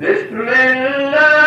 بسم 0.00 0.48
الله. 0.48 1.37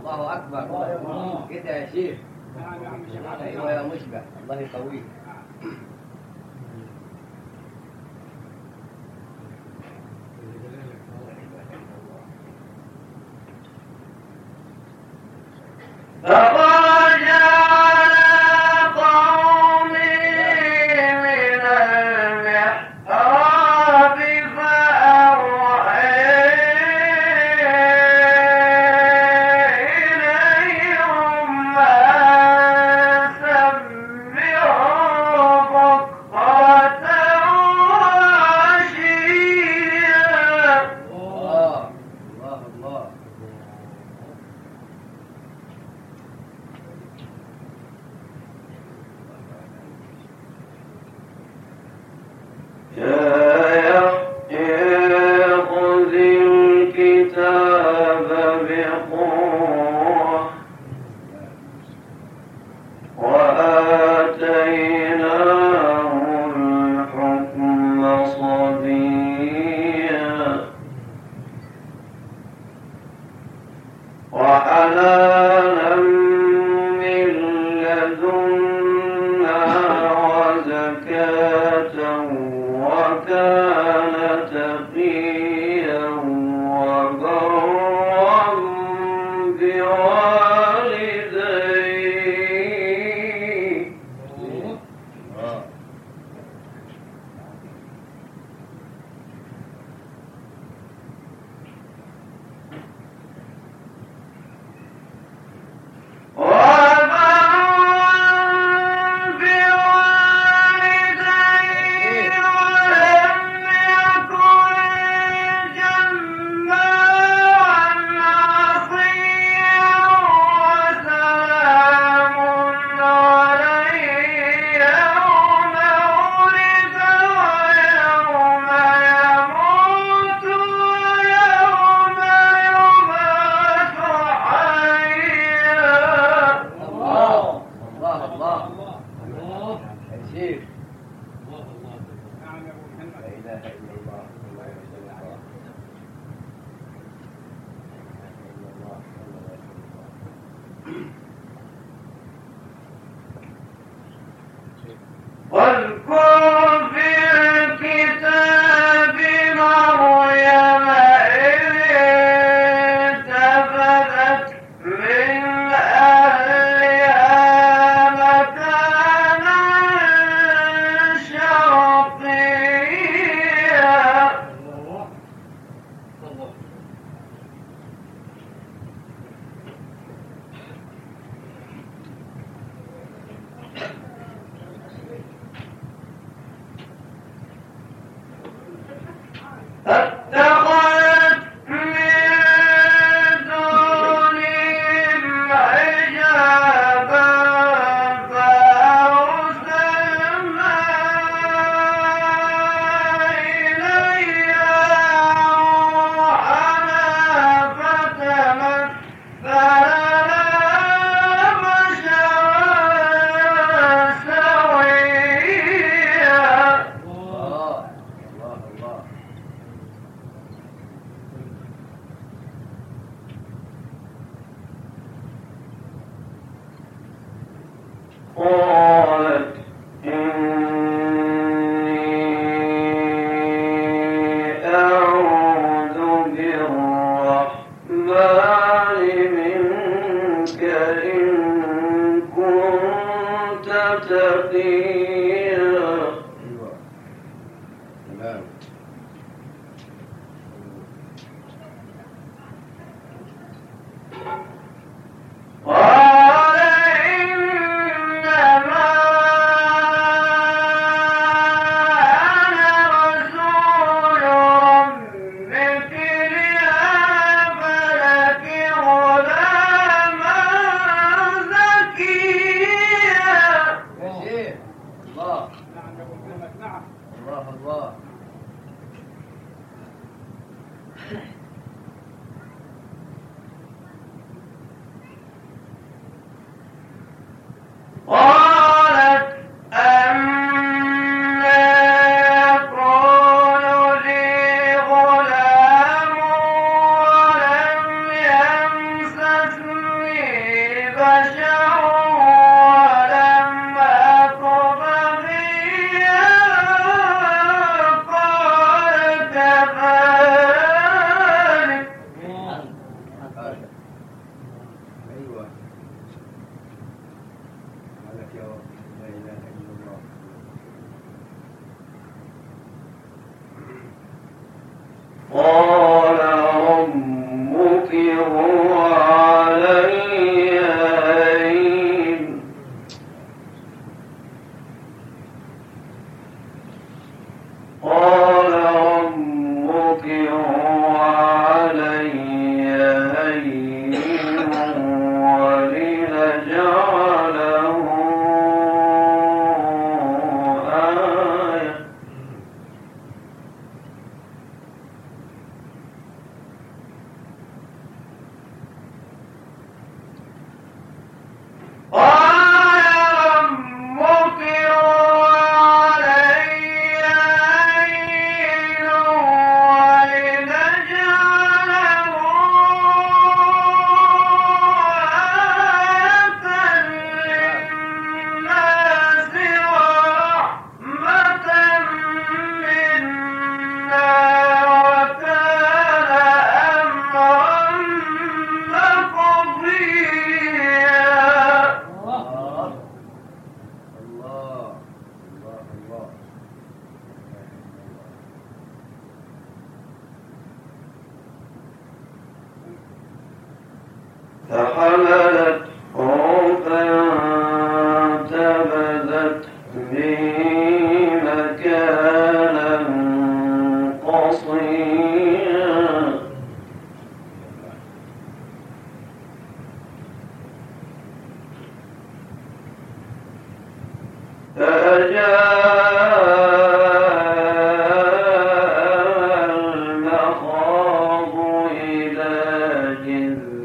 الله 0.00 0.32
أكبر. 0.32 0.62
كده 1.50 1.70
يا 1.76 1.86
شيخ. 1.86 2.18
أيوه 3.40 3.72
يا 3.72 3.82
مشبع. 3.82 4.22
الله 4.42 4.60
يقويك. 4.60 5.04
Bravo! 16.22 16.59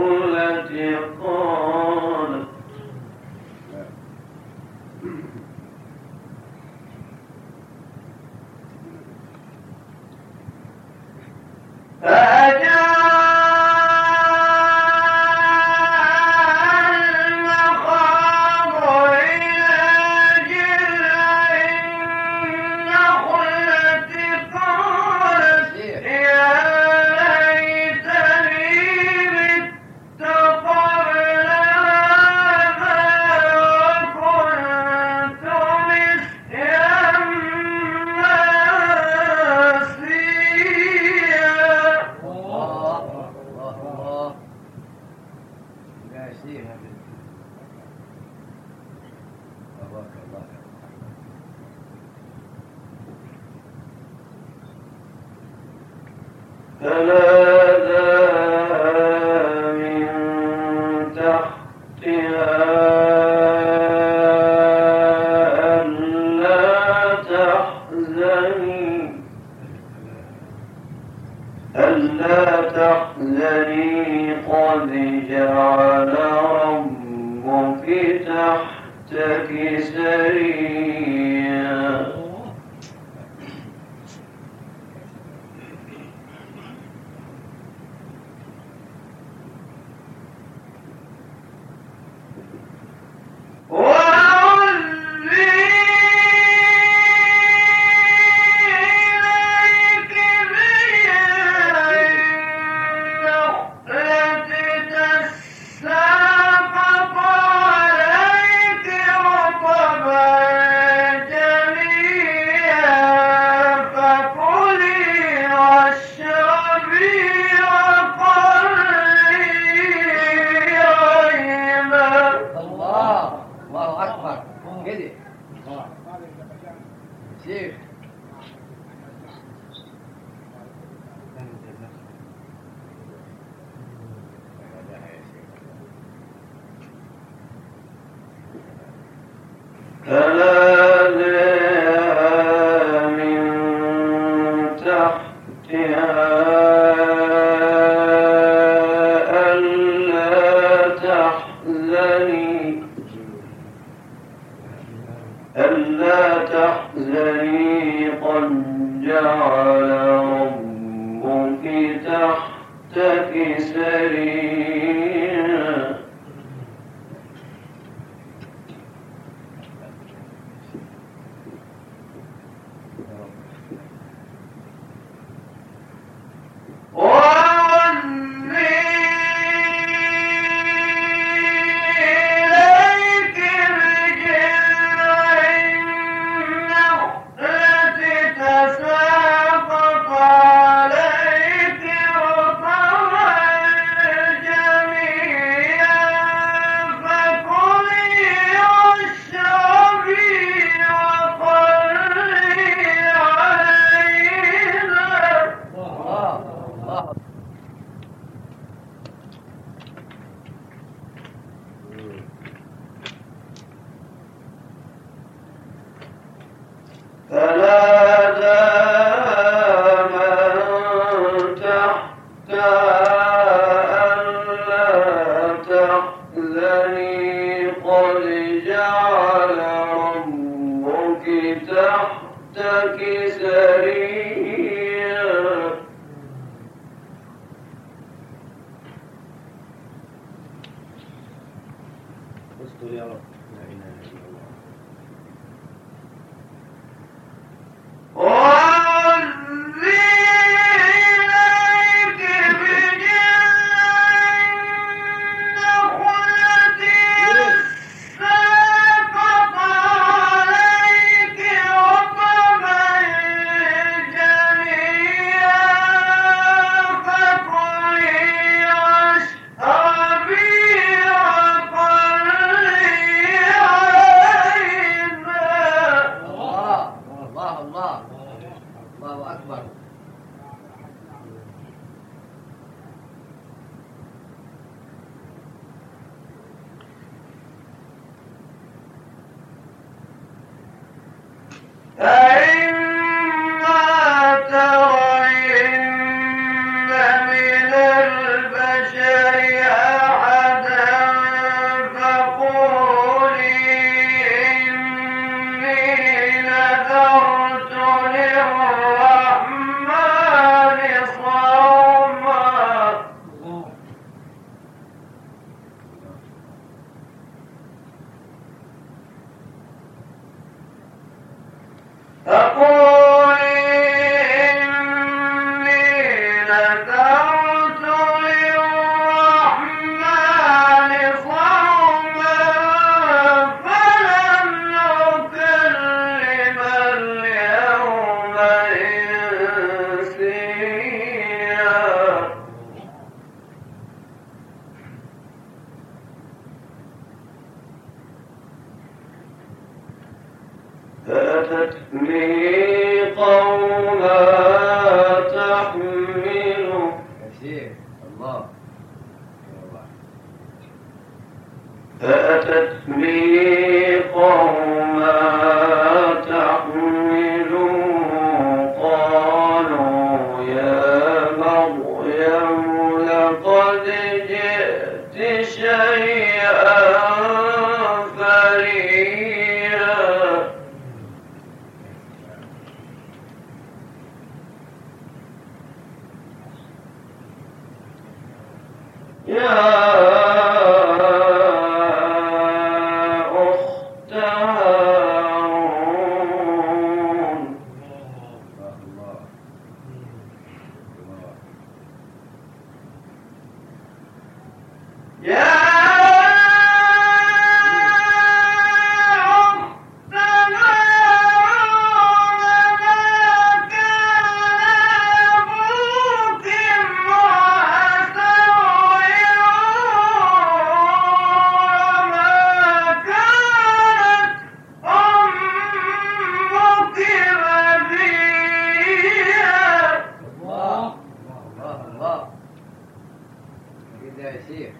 يا 434.24 434.40
شيخ 434.48 434.74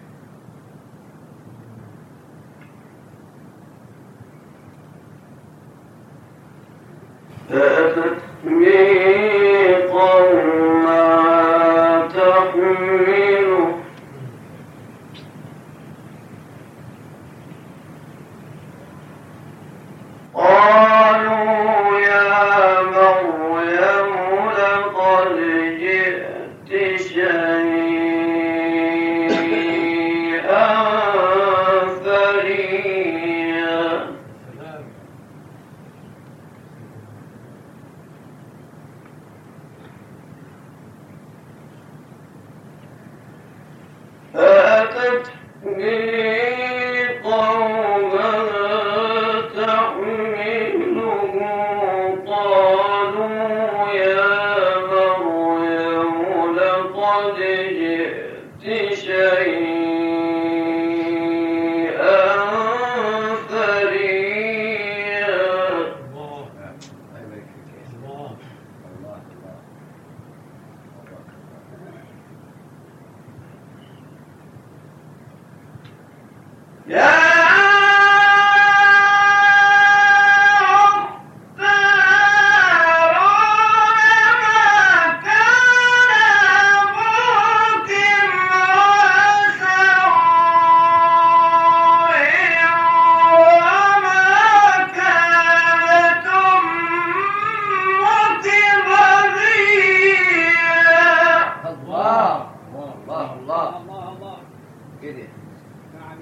أتتني 7.50 9.13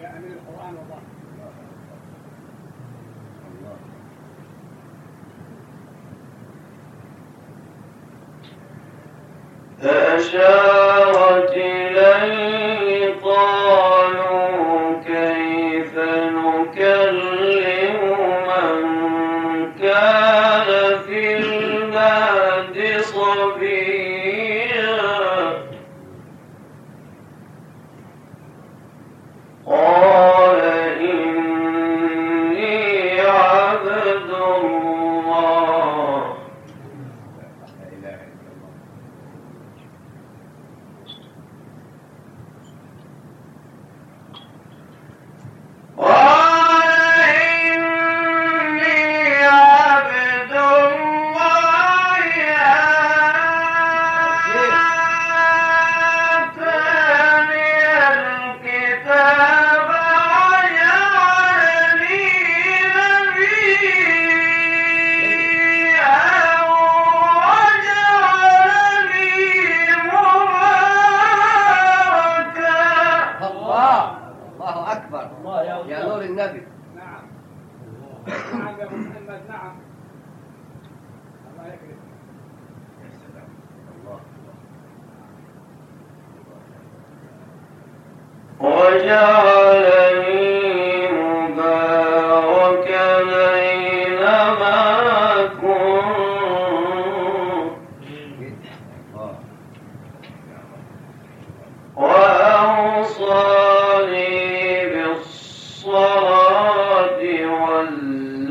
من 0.02 0.32
القرآن 0.32 0.74
والله 0.76 1.02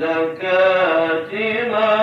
لكاتبا 0.01 2.00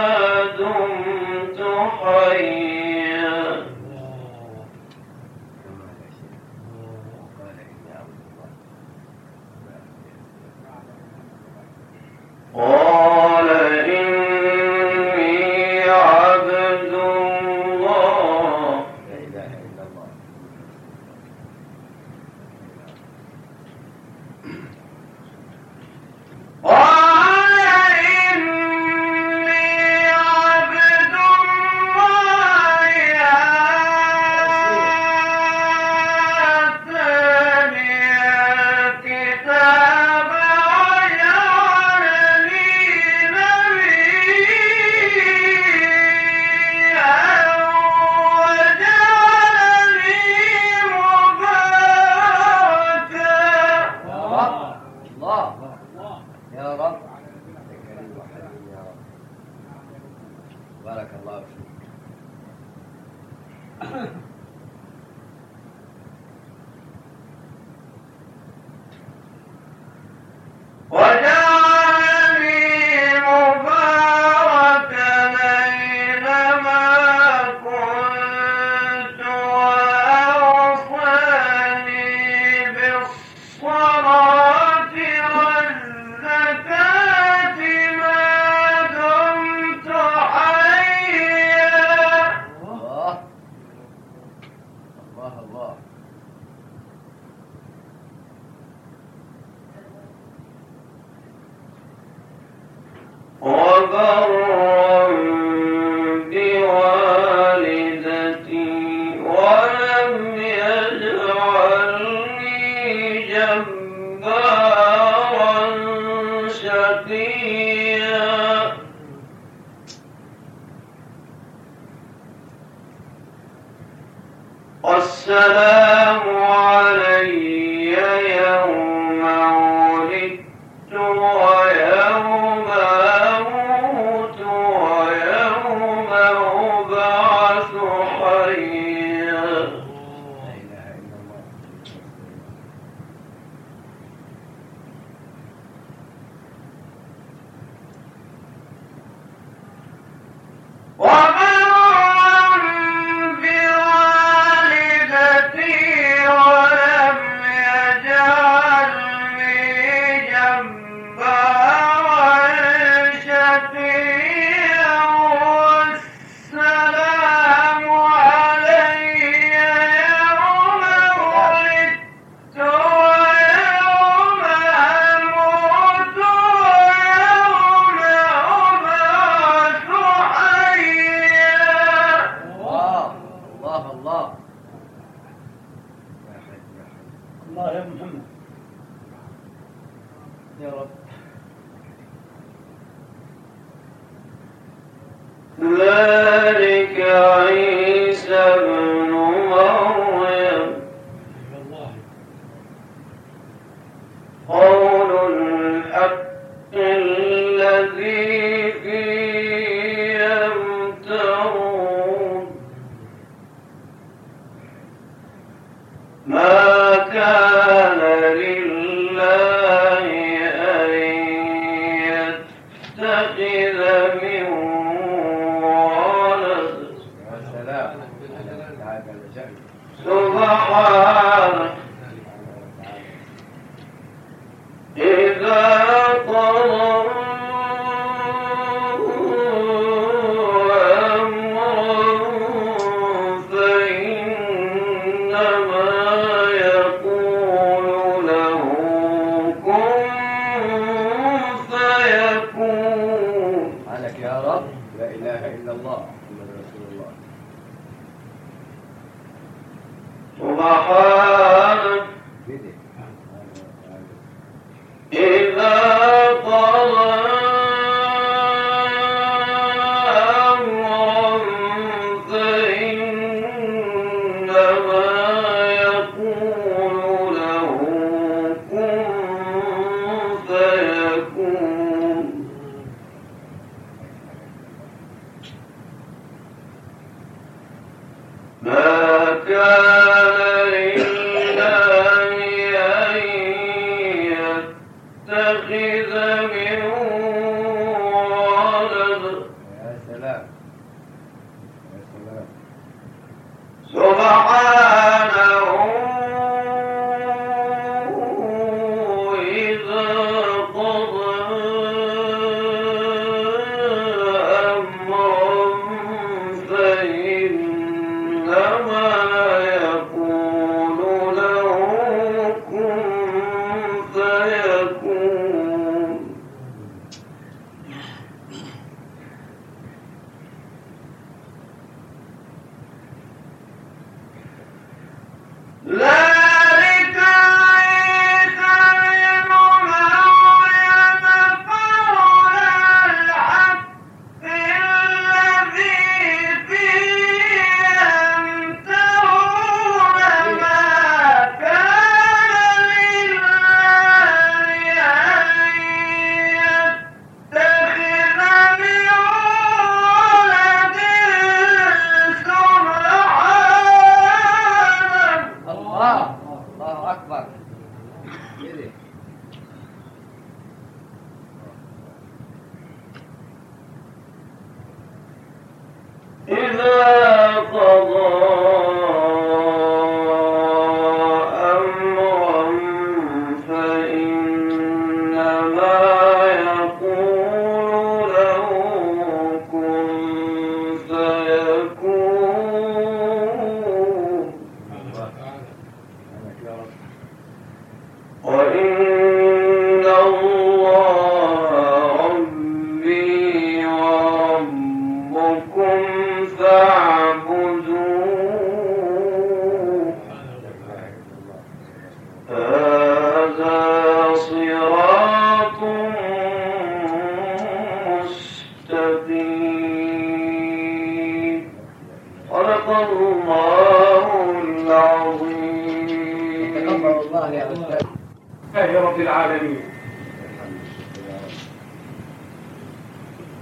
ما 216.29 216.97
كان 217.12 217.57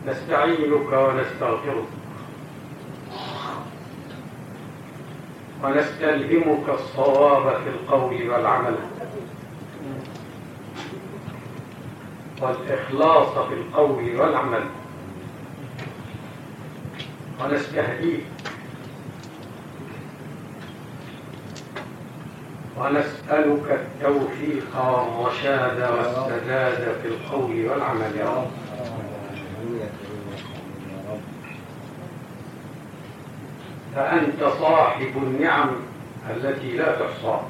نستعينك 0.06 0.92
ونستغفرك. 0.92 1.88
ونستلهمك 5.64 6.68
الصواب 6.68 7.56
في 7.56 7.68
القول 7.68 8.30
والعمل. 8.30 8.76
والإخلاص 12.42 13.28
في 13.48 13.54
القول 13.54 14.16
والعمل. 14.16 14.64
ونستهديك. 17.40 18.24
ونسألك 22.76 23.70
التوفيق 23.70 24.76
والرشاد 24.76 25.80
والسداد 25.80 26.96
في 27.02 27.08
القول 27.08 27.66
والعمل 27.70 28.16
يا 28.16 28.30
رب. 28.30 28.65
فأنت 33.96 34.44
صاحب 34.60 35.12
النعم 35.16 35.70
التي 36.30 36.76
لا 36.76 36.96
تحصى. 37.00 37.40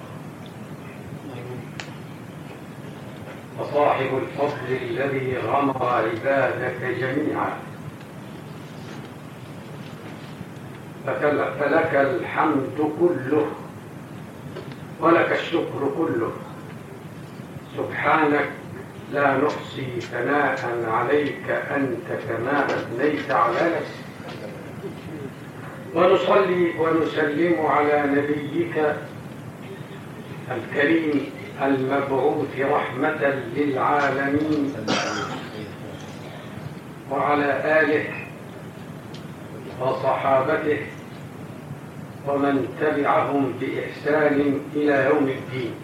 وصاحب 3.59 4.11
الفضل 4.22 4.76
الذي 4.82 5.36
غمر 5.38 5.84
عبادك 5.84 6.80
جميعا. 7.01 7.53
فلك 11.61 11.94
الحمد 11.94 12.92
كله 13.01 13.47
ولك 15.01 15.32
الشكر 15.32 15.90
كله. 15.99 16.32
سبحانك 17.76 18.49
لا 19.12 19.36
نحصي 19.36 20.01
ثناء 20.01 20.84
عليك 20.88 21.51
أنت 21.51 22.09
كما 22.28 22.66
أثنيت 22.66 23.30
على 23.30 23.55
نفسك. 23.55 24.05
ونصلي 25.97 26.72
ونسلم 26.78 27.66
على 27.66 28.03
نبيك 28.07 28.94
الكريم 30.51 31.30
المبعوث 31.62 32.61
رحمة 32.61 33.22
للعالمين. 33.57 34.74
وعلى 37.11 37.80
آله 37.80 38.05
وصحابته 39.80 40.78
ومن 42.28 42.68
تبعهم 42.80 43.53
بإحسان 43.61 44.61
إلى 44.76 45.05
يوم 45.05 45.28
الدين. 45.28 45.74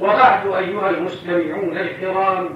وبعد 0.00 0.46
أيها 0.46 0.90
المستمعون 0.90 1.78
الكرام 1.78 2.48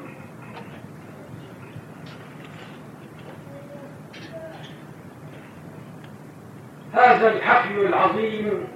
هذا 6.93 7.33
الحفل 7.33 7.81
العظيم 7.81 8.67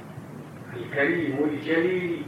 الكريم 0.76 1.36
الجليل. 1.44 2.22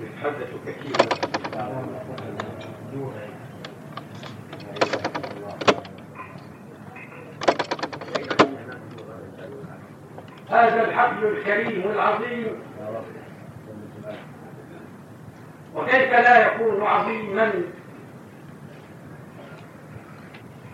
يتحدث 0.00 0.50
كثيرا 0.66 1.08
هذا 10.50 10.84
الحفل 10.84 11.26
الكريم 11.26 11.90
العظيم 11.90 12.46
وكيف 16.10 16.20
لا 16.20 16.54
يكون 16.54 16.82
عظيما. 16.82 17.52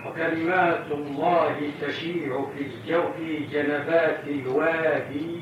وكلمات 0.07 0.91
الله 0.91 1.71
تشيع 1.81 2.47
في 2.55 2.67
الجو 2.67 3.13
في 3.13 3.47
جنبات 3.47 4.25
الوادي. 4.27 5.41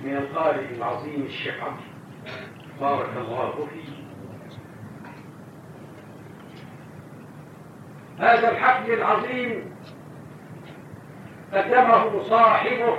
من 0.00 0.16
القارئ 0.16 0.74
العظيم 0.74 1.22
الشيخ 1.22 1.54
بارك 2.80 3.16
الله 3.16 3.68
فيه. 3.72 3.96
هذا 8.18 8.50
الحفل 8.50 8.92
العظيم 8.92 9.76
قدمه 11.52 12.22
صاحبه 12.22 12.98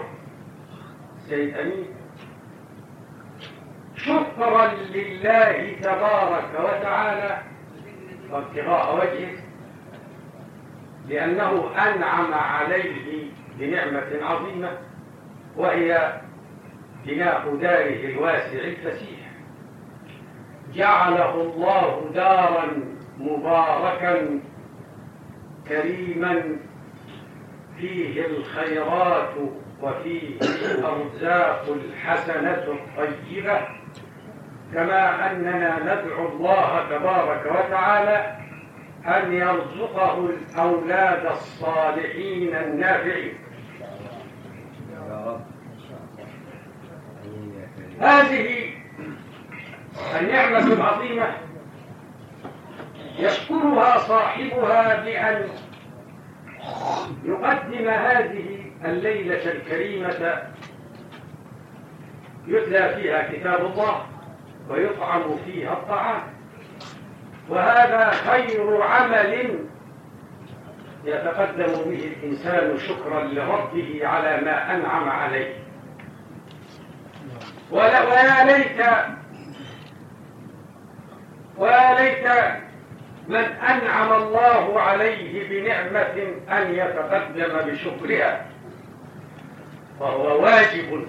سيد 1.17 1.57
أمين. 1.57 1.96
شكرا 4.07 4.73
لله 4.93 5.75
تبارك 5.81 6.49
وتعالى. 6.59 7.41
وابتغاء 8.31 8.95
وجهه. 8.95 9.37
لأنه 11.07 11.69
أنعم 11.77 12.33
عليه 12.33 13.31
بنعمة 13.59 14.07
عظيمة 14.21 14.71
وهي 15.57 16.21
بناء 17.05 17.55
داره 17.55 18.05
الواسع 18.05 18.59
الفسيح. 18.59 19.19
جعله 20.73 21.41
الله 21.41 22.11
دارا 22.13 22.67
مباركا 23.17 24.39
كريما. 25.67 26.57
فيه 27.77 28.25
الخيرات 28.25 29.33
وفيه 29.81 30.39
الأرزاق 30.41 31.65
الحسنة 31.69 32.77
الطيبة. 32.97 33.76
كما 34.73 35.31
أننا 35.31 35.79
ندعو 35.79 36.27
الله 36.27 36.89
تبارك 36.89 37.45
وتعالى 37.45 38.37
أن 39.05 39.33
يرزقه 39.33 40.29
الأولاد 40.29 41.25
الصالحين 41.25 42.55
النافعين. 42.55 43.33
هذه 48.01 48.69
النعمة 50.19 50.73
العظيمة 50.73 51.27
يشكرها 53.19 53.97
صاحبها 53.97 55.03
بأن 55.03 55.47
يقدم 57.25 57.87
هذه 57.87 58.59
الليلة 58.85 59.51
الكريمة 59.51 60.41
يتلى 62.47 62.95
فيها 62.95 63.31
كتاب 63.31 63.65
الله. 63.65 64.05
ويطعم 64.69 65.37
فيها 65.45 65.73
الطعام. 65.73 66.21
وهذا 67.49 68.11
خير 68.11 68.83
عمل 68.83 69.59
يتقدم 71.05 71.91
به 71.91 72.13
الإنسان 72.17 72.77
شكرا 72.77 73.23
لربه 73.23 74.07
على 74.07 74.41
ما 74.45 74.75
أنعم 74.75 75.09
عليه. 75.09 75.53
ويا 77.71 78.45
ليت 78.45 78.87
ويا 81.57 81.99
ليت 81.99 82.27
من 83.27 83.43
أنعم 83.45 84.13
الله 84.13 84.81
عليه 84.81 85.49
بنعمة 85.49 86.33
أن 86.49 86.73
يتقدم 86.73 87.71
بشكرها. 87.71 88.45
وهو 89.99 90.43
واجب. 90.43 91.07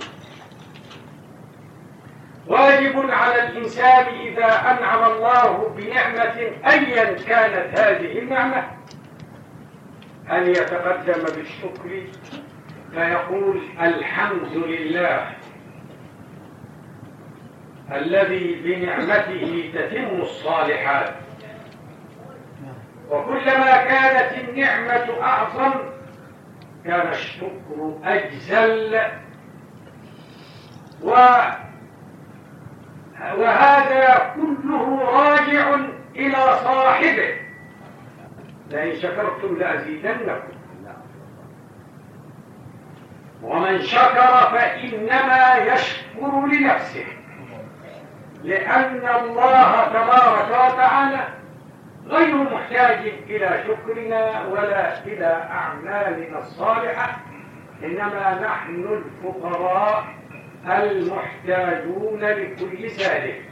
واجب 2.48 3.10
على 3.10 3.48
الإنسان 3.48 4.06
إذا 4.06 4.46
أنعم 4.70 5.12
الله 5.12 5.68
بنعمة 5.76 6.40
أيا 6.70 7.04
كانت 7.12 7.78
هذه 7.78 8.18
النعمة. 8.18 8.64
أن 10.30 10.50
يتقدم 10.50 11.24
بالشكر؟ 11.24 12.02
فيقول 12.94 13.62
الحمد 13.80 14.52
لله 14.56 15.30
الذي 17.92 18.54
بنعمته 18.64 19.70
تتم 19.74 20.20
الصالحات. 20.20 21.14
وكلما 23.10 23.76
كانت 23.84 24.48
النعمة 24.48 25.22
أعظم 25.22 25.72
كان 26.84 27.08
الشكر 27.08 27.98
أجزل. 28.04 29.00
و 31.02 31.14
وهذا 33.20 34.32
كله 34.36 35.00
راجع 35.02 35.74
إلى 36.16 36.58
صاحبه. 36.64 37.34
لئن 38.70 38.96
شكرتم 38.96 39.58
لأزيدنكم. 39.58 40.58
ومن 43.42 43.82
شكر 43.82 44.50
فإنما 44.52 45.56
يشكر 45.56 46.46
لنفسه. 46.46 47.06
لأن 48.44 49.08
الله 49.22 49.84
تبارك 49.88 50.48
وتعالى 50.50 51.28
غير 52.06 52.36
محتاج 52.36 53.12
إلى 53.26 53.64
شكرنا 53.66 54.46
ولا 54.46 55.04
إلى 55.04 55.48
أعمالنا 55.50 56.38
الصالحة. 56.38 57.16
إنما 57.84 58.40
نحن 58.42 59.02
الفقراء. 59.02 60.04
المحتاجون 60.70 62.20
لكل 62.24 62.90
سالك. 62.90 63.42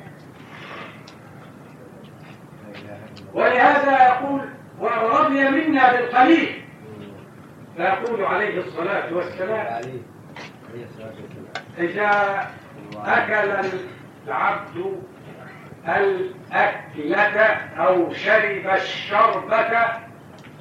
ولهذا 3.35 4.07
يقول 4.07 4.41
ورضي 4.81 5.49
منا 5.49 5.93
بالقليل 5.93 6.63
فيقول 7.77 8.25
عليه 8.25 8.59
الصلاة 8.61 9.15
والسلام 9.15 9.67
عليه 9.67 10.01
عليه 10.71 10.85
الصلاة 10.85 11.15
والسلام. 11.23 11.67
إذا 11.79 12.11
أكل 13.05 13.69
العبد 14.27 15.03
الأكلة 15.89 17.47
أو 17.79 18.13
شرب 18.13 18.67
الشربة 18.75 19.87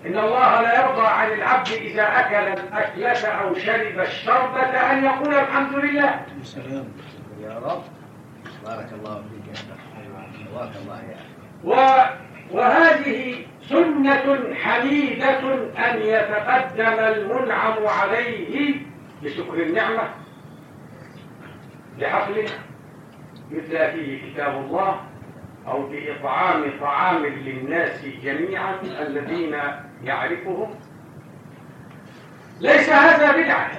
إن 0.06 0.18
الله 0.18 0.62
لا 0.62 0.80
يرضى 0.82 1.08
عن 1.08 1.32
العبد 1.32 1.68
إذا 1.68 2.04
أكل 2.20 2.62
الأكلة 2.62 3.28
أو 3.28 3.54
شرب 3.54 4.00
الشربة 4.00 4.62
أن 4.62 5.04
يقول 5.04 5.34
الحمد 5.36 5.76
لله. 5.76 6.26
سلام 6.44 6.88
يا 7.42 7.60
رب. 7.60 7.84
بارك 8.66 8.88
الله 8.94 9.16
فيك 9.16 9.48
يا 9.48 9.54
جزاك 9.54 10.76
الله 10.82 11.02
يا 11.02 11.18
و 11.64 11.76
وهذه 12.52 13.46
سنة 13.62 14.56
حميدة 14.56 15.54
أن 15.78 16.02
يتقدم 16.02 17.00
المنعم 17.00 17.88
عليه 17.88 18.76
بشكر 19.24 19.54
النعمة. 19.54 20.10
لحفل 21.98 22.46
يتلى 23.52 23.92
فيه 23.92 24.32
كتاب 24.34 24.56
الله 24.56 25.02
أو 25.68 25.88
بإطعام 25.88 26.64
طعام 26.82 27.26
للناس 27.26 28.06
جميعا 28.24 28.76
الذين 28.84 29.56
يعرفهم. 30.06 30.76
ليس 32.60 32.90
هذا 32.90 33.44
بدعة. 33.44 33.72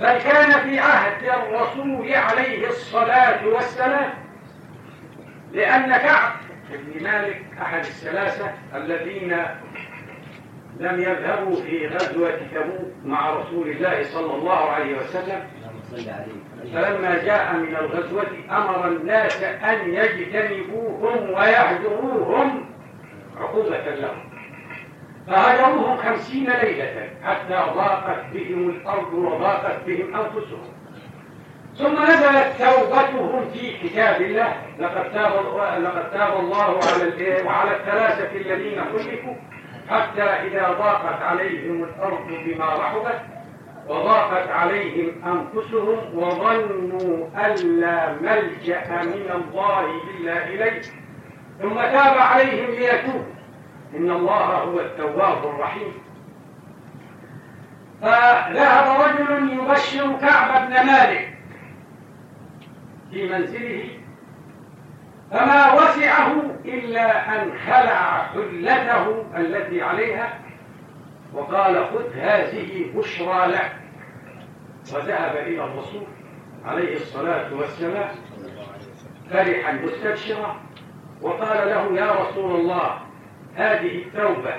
بل 0.00 0.18
كان 0.18 0.50
في 0.50 0.78
عهد 0.78 1.24
الرسول 1.24 2.14
عليه 2.14 2.68
الصلاة 2.68 3.46
والسلام 3.46 4.10
لأن 5.52 5.96
كعب 5.96 6.32
بن 6.70 7.04
مالك 7.04 7.42
أحد 7.62 7.78
الثلاثة 7.78 8.52
الذين 8.74 9.36
لم 10.80 11.00
يذهبوا 11.00 11.56
في 11.56 11.86
غزوة 11.86 12.40
تبوك 12.54 12.92
مع 13.04 13.30
رسول 13.30 13.68
الله 13.68 14.02
صلى 14.02 14.34
الله 14.34 14.70
عليه 14.70 14.98
وسلم. 14.98 15.46
فلما 16.74 17.24
جاء 17.24 17.54
من 17.56 17.76
الغزوة 17.76 18.26
أمر 18.50 18.88
الناس 18.88 19.42
أن 19.42 19.94
يجتنبوهم 19.94 21.30
ويهجروهم 21.30 22.64
عقوبة 23.40 23.94
لهم. 23.94 24.31
فهجروهم 25.26 25.96
خمسين 25.96 26.50
ليلة 26.50 27.08
حتى 27.24 27.54
ضاقت 27.74 28.24
بهم 28.34 28.70
الأرض 28.70 29.14
وضاقت 29.14 29.84
بهم 29.86 30.14
أنفسهم. 30.14 30.72
ثم 31.78 32.02
نزلت 32.02 32.52
توبتهم 32.58 33.50
في 33.50 33.88
كتاب 33.88 34.20
الله. 34.20 34.56
لقد 34.78 35.12
تاب 35.12 35.32
لقد 35.82 36.10
تاب 36.10 36.40
الله 36.40 36.62
على 36.62 37.42
وعلى 37.46 37.76
الثلاثة 37.76 38.36
الذين 38.36 38.80
خلفوا 38.84 39.34
حتى 39.88 40.22
إذا 40.22 40.68
ضاقت 40.68 41.22
عليهم 41.22 41.84
الأرض 41.84 42.26
بما 42.46 42.74
رحبت 42.74 43.20
وضاقت 43.88 44.48
عليهم 44.48 45.12
أنفسهم 45.26 46.18
وظنوا 46.18 47.26
أن 47.46 47.80
لا 47.80 48.12
ملجأ 48.12 48.84
من 49.02 49.30
الله 49.34 50.00
إلا 50.10 50.46
إليه. 50.46 50.82
ثم 51.62 51.74
تاب 51.74 52.18
عليهم 52.18 52.70
ليتوبوا 52.70 53.41
إن 53.96 54.10
الله 54.10 54.46
هو 54.58 54.80
التواب 54.80 55.44
الرحيم. 55.44 55.92
فذهب 58.02 59.00
رجل 59.00 59.52
يبشر 59.52 60.16
كعب 60.20 60.66
بن 60.68 60.86
مالك 60.86 61.34
في 63.10 63.28
منزله 63.28 63.88
فما 65.30 65.72
وسعه 65.72 66.32
إلا 66.64 67.34
أن 67.42 67.52
خلع 67.58 68.22
حلته 68.22 69.24
التي 69.36 69.82
عليها 69.82 70.38
وقال 71.34 71.86
خذ 71.86 72.12
هذه 72.14 72.92
بشرى 72.96 73.46
لك. 73.46 73.72
وذهب 74.94 75.36
إلى 75.36 75.64
الرسول 75.64 76.06
عليه 76.64 76.96
الصلاة 76.96 77.54
والسلام 77.54 78.08
فرحا 79.30 79.72
مستبشرا 79.72 80.56
وقال 81.22 81.68
له 81.68 82.00
يا 82.00 82.12
رسول 82.12 82.60
الله 82.60 82.98
هذه 83.56 84.02
التوبة 84.02 84.54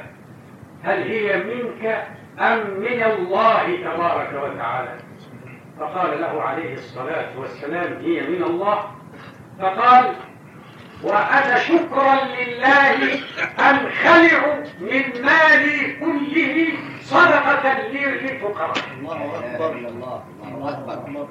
هل 0.84 1.02
هي 1.04 1.44
منك 1.44 2.08
أم 2.40 2.60
من 2.80 3.04
الله 3.04 3.76
تبارك 3.76 4.34
وتعالى؟ 4.44 4.98
فقال 5.80 6.22
له 6.22 6.42
عليه 6.42 6.74
الصلاة 6.74 7.40
والسلام 7.40 7.94
هي 8.02 8.22
من 8.22 8.44
الله؟ 8.44 8.92
فقال 9.60 10.14
وأنا 11.04 11.60
شكرا 11.60 12.16
لله 12.16 13.20
أنخلع 13.60 14.64
من 14.80 15.04
مالي 15.26 15.94
كله 16.00 16.74
صدقة 17.02 17.88
لي 17.90 18.06
للفقراء. 18.06 18.74
الله 19.00 19.40
أكبر 19.40 19.72
الله 19.72 20.24
الله 20.48 20.94
أكبر. 20.94 21.28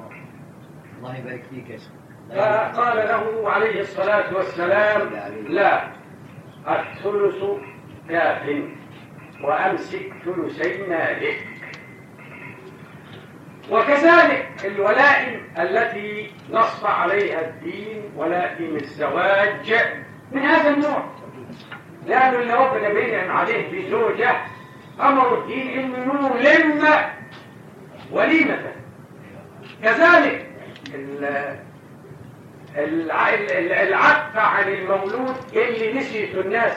الله 0.99 1.17
يبارك 1.19 1.43
فيك 1.51 1.71
يا 1.71 1.77
شيخ. 1.79 1.89
فقال 2.31 2.97
له 2.97 3.51
عليه 3.51 3.81
الصلاة 3.81 4.35
والسلام 4.37 5.11
لا. 5.49 6.02
الثلث 6.69 7.45
كاف 8.09 8.63
وأمسك 9.43 10.13
ثلثي 10.25 10.83
مالك 10.87 11.47
وكذلك 13.71 14.49
الولائم 14.65 15.41
التي 15.59 16.31
نص 16.51 16.85
عليها 16.85 17.41
الدين 17.49 18.03
ولائم 18.17 18.77
الزواج 18.77 19.75
من 20.33 20.43
هذا 20.43 20.71
النوع. 20.71 21.05
لأنه 22.07 22.39
اللي 22.39 22.55
ربنا 22.55 22.89
بينعم 22.89 23.31
عليه 23.37 23.71
بزوجة 23.73 24.37
أمر 25.01 25.39
الدين 25.39 25.95
إنه 25.95 26.37
يلم 26.37 26.87
وليمة. 28.13 28.73
كذلك 29.83 30.47
العفة 32.77 34.41
عن 34.41 34.69
المولود 34.69 35.37
اللي 35.53 35.93
نسيته 35.93 36.41
الناس. 36.41 36.73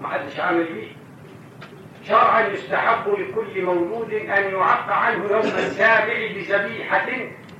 ما 0.00 0.08
حدش 0.08 0.40
عامل 0.40 0.64
بيه. 0.64 0.88
شرعا 2.08 2.40
يستحب 2.48 3.08
لكل 3.08 3.64
مولود 3.64 4.12
أن 4.12 4.54
يعق 4.54 4.92
عنه 4.92 5.24
يوم 5.30 5.40
السابع 5.40 6.14
بذبيحة 6.34 7.06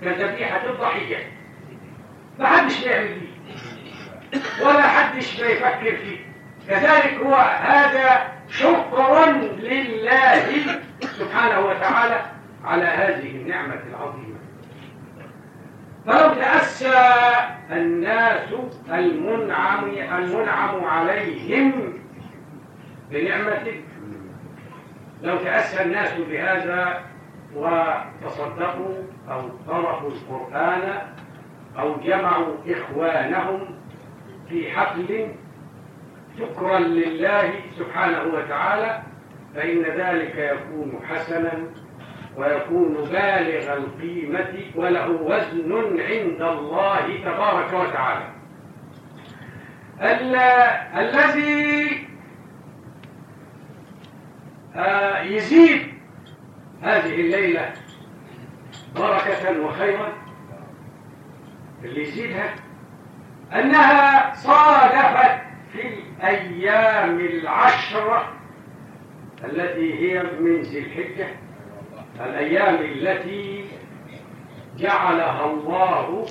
كذبيحة 0.02 0.66
الضحية 0.66 1.32
ما 2.38 2.46
حدش 2.46 2.84
بيعمل 2.84 3.08
بيه. 3.08 3.30
ولا 4.66 4.82
حدش 4.82 5.40
بيفكر 5.40 5.96
فيه. 5.96 6.18
كذلك 6.68 7.14
هو 7.24 7.34
هذا 7.62 8.32
شكر 8.48 9.30
لله 9.58 10.44
سبحانه 11.00 11.60
وتعالى 11.60 12.22
على 12.64 12.84
هذه 12.84 13.30
النعمة 13.30 13.80
العظيمة. 13.90 14.29
فلو 16.10 16.34
تأسى 16.34 17.04
الناس 17.72 18.48
المنعم 18.92 19.84
المنعم 20.18 20.84
عليهم 20.84 21.72
بنعمة. 23.10 23.72
لو 25.22 25.36
تأسى 25.36 25.82
الناس 25.82 26.12
بهذا 26.30 27.02
وتصدقوا 27.56 28.94
أو 29.30 29.40
قرأوا 29.68 30.10
القرآن 30.10 30.98
أو 31.78 31.96
جمعوا 31.96 32.54
إخوانهم 32.68 33.60
في 34.48 34.70
حفل 34.70 35.26
شكرا 36.38 36.78
لله 36.78 37.52
سبحانه 37.78 38.22
وتعالى 38.34 39.02
فإن 39.54 39.82
ذلك 39.82 40.36
يكون 40.36 41.00
حسنا 41.08 41.52
ويكون 42.40 42.94
بالغ 42.94 43.72
القيمة 43.76 44.54
وله 44.76 45.10
وزن 45.10 45.72
عند 46.00 46.42
الله 46.42 47.18
تبارك 47.24 47.72
وتعالى. 47.72 48.24
ال- 50.00 50.36
الذي 51.00 52.06
آه، 54.76 55.20
يزيد 55.22 55.94
هذه 56.82 57.14
الليلة 57.14 57.72
بركة 58.96 59.60
وخيرا 59.60 60.12
اللي 61.84 62.02
يزيدها 62.02 62.54
أنها 63.54 64.34
صادفت 64.34 65.40
في 65.72 65.82
الأيام 65.88 67.20
العشر 67.20 68.28
التي 69.44 69.94
هي 69.94 70.22
من 70.40 70.60
ذي 70.60 70.78
الحجة. 70.78 71.28
الأيام 72.24 72.74
التي 72.74 73.64
جعلها 74.78 75.44
الله 75.50 76.26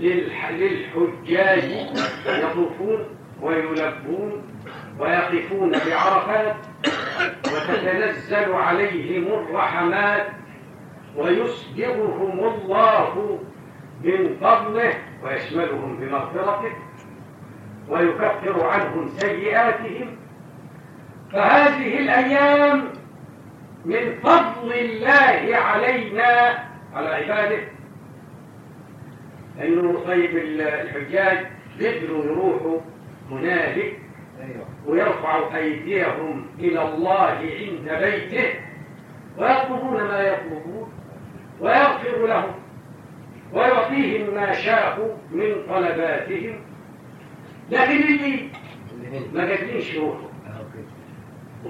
للح- 0.00 0.50
للحجاج 0.50 1.64
يطوفون 2.26 3.04
ويلبون 3.42 4.42
ويقفون 4.98 5.70
بعرفات 5.70 6.56
وتتنزل 7.46 8.52
عليهم 8.52 9.24
الرحمات 9.26 10.26
ويسبغهم 11.16 12.38
الله 12.44 13.38
من 14.04 14.36
فضله 14.40 14.94
ويشملهم 15.24 15.96
بمغفرته 15.96 16.72
ويكفر 17.88 18.66
عنهم 18.66 19.08
سيئاتهم. 19.08 20.16
فهذه 21.32 21.98
الأيام 21.98 22.88
من 23.86 24.18
فضل 24.22 24.72
الله 24.72 25.56
علينا 25.56 26.58
على 26.94 27.08
عباده. 27.08 27.62
أنه 29.62 30.04
طيب 30.06 30.36
الحجاج 30.36 31.46
يقدروا 31.80 32.24
يروحوا 32.24 32.80
هنالك 33.30 33.98
أيوه. 34.42 34.66
ويرفعوا 34.86 35.56
أيديهم 35.56 36.46
إلى 36.58 36.82
الله 36.82 37.30
عند 37.30 37.98
بيته. 38.00 38.54
ويطلبون 39.38 40.02
ما 40.02 40.20
يطلبون 40.20 40.92
ويغفر 41.60 42.26
لهم. 42.26 42.54
ويعطيهم 43.52 44.34
ما 44.34 44.52
شاءوا 44.52 45.16
من 45.30 45.54
طلباتهم. 45.68 46.60
لكن 47.70 48.02
اللي 48.02 48.48
ما 49.32 49.48
قادرينش 49.48 49.94
يروحوا. 49.94 50.28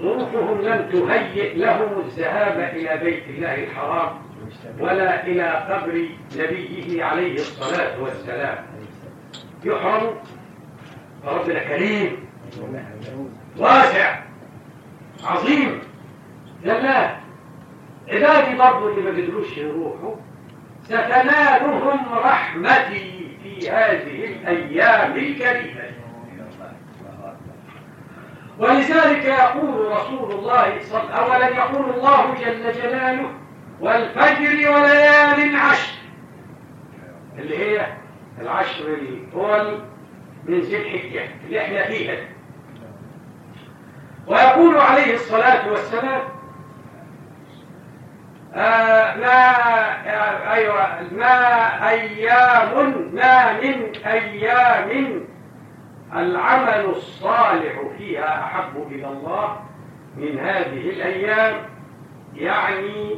ظروفهم 0.02 0.60
لم 0.60 0.88
تهيئ 0.92 1.54
لهم 1.54 2.00
الذهاب 2.00 2.76
إلى 2.76 2.96
بيت 3.04 3.22
الله 3.28 3.54
الحرام 3.54 4.08
ولا 4.80 5.26
إلى 5.26 5.48
قبر 5.48 6.08
نبيه 6.36 7.04
عليه 7.04 7.34
الصلاة 7.34 8.02
والسلام. 8.02 8.58
يحرم؟ 9.64 10.14
فربنا 11.24 11.58
كريم. 11.64 12.16
واسع. 13.56 14.20
عظيم. 15.24 15.80
جلال. 16.64 17.16
عبادي 18.08 18.56
برضو 18.58 18.88
اللي 18.88 19.10
ما 19.10 19.22
قدروش 19.22 19.58
يروحوا 19.58 20.14
ستنالهم 20.82 22.00
رحمتي 22.14 23.28
في 23.42 23.70
هذه 23.70 24.24
الأيام 24.24 25.12
الكريمة. 25.12 25.95
ولذلك 28.58 29.24
يقول 29.24 29.92
رسول 29.92 30.32
الله 30.32 30.78
صلى 30.80 31.18
أولا 31.18 31.48
يقول 31.48 31.90
الله 31.94 32.34
جل 32.34 32.72
جلاله 32.72 33.30
والفجر 33.80 34.70
وليال 34.70 35.56
عشر 35.56 35.94
اللي 37.38 37.58
هي 37.58 37.86
العشر 38.40 38.84
الأول 38.88 39.78
من 40.44 40.60
ذي 40.60 40.76
الحجة 40.76 41.28
اللي 41.46 41.62
إحنا 41.62 41.84
فيها. 41.84 42.16
ويقول 44.26 44.78
عليه 44.78 45.14
الصلاة 45.14 45.68
والسلام 45.70 46.22
آه 48.54 49.16
ما 49.16 49.50
آه 50.06 50.52
أيوة 50.52 50.86
ما 51.12 51.88
أيام 51.88 52.94
ما 53.14 53.52
من 53.52 53.92
أيام 54.06 55.20
العمل 56.14 56.84
الصالح 56.90 57.80
فيها 57.98 58.44
أحب 58.44 58.86
إلى 58.90 59.08
الله 59.08 59.60
من 60.16 60.38
هذه 60.38 60.90
الأيام 60.90 61.62
يعني 62.34 63.16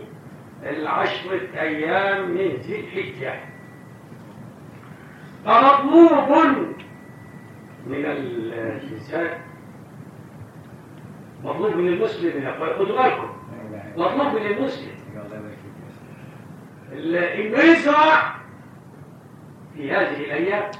العشرة 0.62 1.40
أيام 1.60 2.28
من 2.30 2.48
ذي 2.48 2.80
الحجة. 2.80 3.34
فمطلوب 5.44 6.28
من 7.86 8.04
الإنسان 8.04 9.38
مطلوب 11.44 11.74
من 11.76 11.88
المسلم 11.88 12.54
خدوا 12.60 13.02
بالكم 13.02 13.28
مطلوب 13.96 14.34
من 14.40 14.46
المسلم 14.46 14.92
ال- 16.92 17.16
انه 17.16 17.58
يزرع 17.58 18.34
في 19.74 19.92
هذه 19.92 20.20
الأيام. 20.24 20.70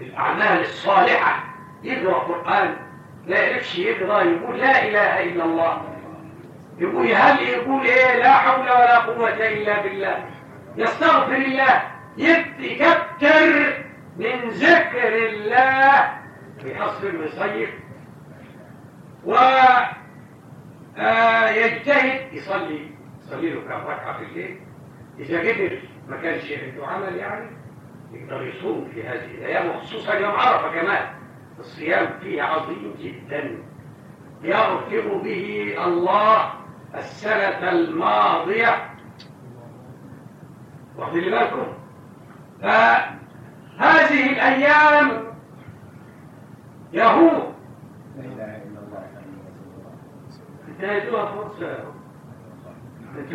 الاعمال 0.00 0.60
الصالحة. 0.60 1.44
يقرأ 1.82 2.18
قرآن 2.18 2.76
لا 3.26 3.40
يعرفش 3.42 3.78
يقرأ 3.78 4.22
يقول 4.22 4.58
لا 4.58 4.88
إله 4.88 5.22
إلا 5.22 5.44
الله. 5.44 5.82
يقول 6.78 7.06
هل 7.06 7.42
يقول 7.42 7.86
إيه؟ 7.86 8.18
لا 8.18 8.32
حول 8.32 8.60
ولا 8.60 8.98
قوة 8.98 9.28
إلا 9.48 9.82
بالله. 9.82 10.24
يستغفر 10.76 11.36
الله. 11.36 11.82
يكتر 12.16 13.82
من 14.16 14.48
ذكر 14.48 15.16
الله. 15.16 16.12
بحصر 16.64 17.06
المصيف 17.06 17.70
و 19.24 19.34
آه، 20.98 21.50
يجتهد. 21.50 22.32
يصلي. 22.32 22.90
يصلي 23.20 23.50
له 23.50 23.60
كم 23.60 23.86
ركعة 23.86 24.18
في 24.18 24.24
الليل. 24.24 24.60
إذا 25.18 25.40
قدر 25.40 25.78
ما 26.08 26.16
كانش 26.16 26.52
عنده 26.52 26.86
عمل 26.86 27.16
يعني. 27.16 27.59
يقدر 28.12 28.42
يصوم 28.46 28.88
في 28.94 29.02
هذه 29.02 29.24
الأيام 29.34 29.68
وخصوصا 29.76 30.14
يوم 30.14 30.30
عرفة 30.30 30.80
كمان. 30.80 31.06
الصيام 31.58 32.18
فيه 32.20 32.42
عظيم 32.42 32.94
جدا. 32.98 33.58
يغفر 34.42 35.14
به 35.24 35.74
الله 35.84 36.52
السنة 36.94 37.70
الماضية. 37.70 38.90
واخدين 40.96 41.24
بالكم؟ 41.30 41.66
فهذه 42.62 44.32
الأيام 44.32 45.22
يهود. 46.92 47.54
انتهزوها 50.68 51.26
فرصة 51.26 51.78
بت- 53.16 53.34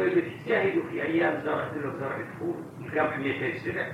بتجتهدوا 0.00 0.82
في 0.90 1.02
أيام 1.02 1.40
زرع 1.44 1.68
زرع 2.00 2.16
الفول. 2.16 2.54
القمح 2.92 3.18
200 3.18 3.58
سنه 3.58 3.92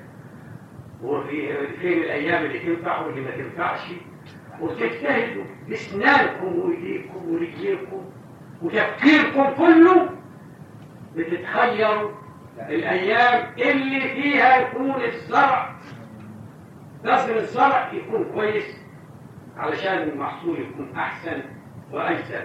وفي 1.03 1.66
فين 1.80 1.92
الأيام 2.03 2.45
اللي 2.45 2.59
تنفع 2.59 3.01
واللي 3.01 3.20
ما 3.20 3.30
تنفعش. 3.30 3.80
وتجتهدوا. 4.61 5.45
باسنانكم 5.68 6.59
وإيديكم 6.59 7.28
ورجليكم 7.28 8.05
وتفكيركم 8.62 9.45
كله 9.57 10.09
بتتخيروا 11.16 12.11
الأيام 12.68 13.53
اللي 13.59 14.01
فيها 14.01 14.57
يكون 14.61 14.95
الزرع. 15.05 15.74
لازم 17.05 17.34
الزرع 17.34 17.92
يكون 17.92 18.24
كويس 18.34 18.76
علشان 19.57 19.99
المحصول 20.03 20.61
يكون 20.61 20.92
أحسن 20.97 21.42
وأجزل. 21.92 22.42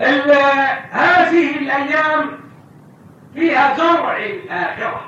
ال- 0.00 0.32
هذه 0.90 1.58
الأيام 1.58 2.38
فيها 3.36 3.74
زرع 3.76 4.16
الآخرة. 4.16 5.00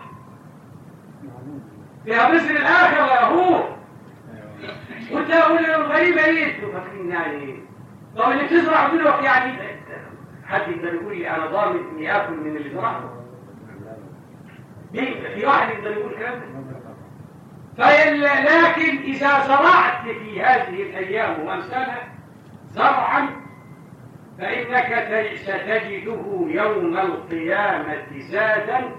فيها 2.04 2.30
بذر 2.30 2.50
الآخرة 2.50 3.06
يا 3.06 3.24
هو 3.24 3.64
وانت 5.12 5.30
أقول 5.30 5.58
الغريبة 5.64 6.24
إيه 6.24 6.56
أنتوا 6.56 6.72
فاكرين 6.72 7.10
يعني 7.10 7.60
طب 8.16 8.30
اللي 8.32 8.44
بتزرع 8.44 8.88
دلوقتي 8.88 9.24
يعني 9.24 9.52
حد 10.46 10.60
يقدر 10.70 10.94
يقول 10.94 11.16
لي 11.18 11.30
أنا 11.30 11.46
ضامن 11.46 11.80
إني 11.92 12.16
آكل 12.16 12.32
من 12.32 12.56
اللي 12.56 12.70
زرعته؟ 12.70 13.10
في 15.34 15.46
واحد 15.46 15.68
يقدر 15.68 15.90
يقول 15.90 16.12
فال- 17.78 18.20
لكن 18.22 18.98
إذا 19.02 19.46
زرعت 19.46 20.02
في 20.08 20.42
هذه 20.42 20.82
الأيام 20.82 21.40
وأمثالها 21.46 22.08
زرعا 22.70 23.28
فإنك 24.38 25.34
ستجده 25.36 26.46
يوم 26.48 26.98
القيامة 26.98 28.18
زادا. 28.18 28.90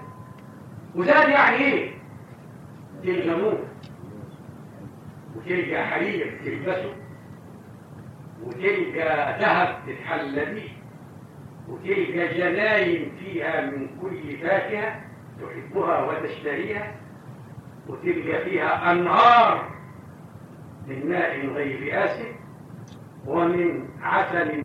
وزاد 0.94 1.28
يعني 1.28 1.56
إيه؟ 1.56 1.90
تلقى 3.02 3.40
نور 3.40 3.58
وتلقى 5.36 5.86
حرير 5.86 6.40
تلبسه. 6.44 6.94
وتلقى 8.44 9.38
ذهب 9.40 9.78
تتحلى 9.86 10.44
به. 10.44 10.68
وتلقى 11.68 12.34
جناين 12.34 13.12
فيها 13.18 13.60
من 13.60 13.88
كل 14.02 14.36
فاكهة 14.36 15.00
تحبها 15.40 16.02
وتشتهيها. 16.02 16.94
وتلقى 17.88 18.44
فيها 18.44 18.92
أنهار 18.92 19.70
من 20.88 21.08
ماء 21.08 21.46
غير 21.46 22.04
آسف. 22.04 22.34
ومن 23.26 23.88
عسل 24.02 24.62